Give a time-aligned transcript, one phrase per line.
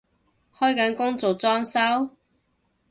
[0.57, 2.09] 開緊工做裝修？